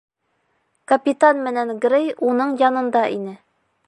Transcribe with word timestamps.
Капитан 0.91 1.43
менән 1.49 1.73
Грей 1.85 2.09
уның 2.31 2.55
янында 2.65 3.05
ине. 3.19 3.35